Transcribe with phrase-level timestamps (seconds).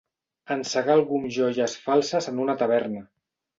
[0.55, 3.07] Encegar algú amb joies falses en una taverna.